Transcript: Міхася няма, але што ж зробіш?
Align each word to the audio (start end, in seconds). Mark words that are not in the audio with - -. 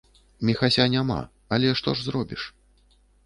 Міхася 0.49 0.85
няма, 0.93 1.17
але 1.57 1.73
што 1.81 1.95
ж 1.99 2.05
зробіш? 2.09 2.49